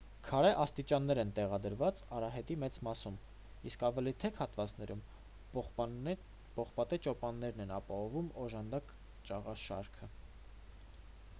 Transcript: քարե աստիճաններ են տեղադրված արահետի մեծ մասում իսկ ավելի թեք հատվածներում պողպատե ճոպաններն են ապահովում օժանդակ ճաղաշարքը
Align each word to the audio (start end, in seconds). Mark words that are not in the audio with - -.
քարե 0.25 0.49
աստիճաններ 0.61 1.19
են 1.23 1.31
տեղադրված 1.39 1.99
արահետի 2.19 2.55
մեծ 2.63 2.77
մասում 2.87 3.17
իսկ 3.71 3.83
ավելի 3.89 4.13
թեք 4.23 4.39
հատվածներում 4.43 5.03
պողպատե 6.55 6.99
ճոպաններն 7.09 7.63
են 7.67 7.75
ապահովում 7.77 8.31
օժանդակ 8.45 8.95
ճաղաշարքը 9.31 10.11